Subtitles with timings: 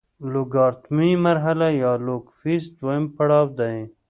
[0.31, 3.77] لوګارتمي مرحله یا لوګ فیز دویم پړاو دی.